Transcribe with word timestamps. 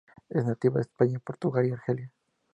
Es 0.29 0.43
nativa 0.43 0.77
de 0.77 0.81
España, 0.81 1.19
Portugal 1.19 1.67
y 1.67 1.71
Argelia. 1.73 2.11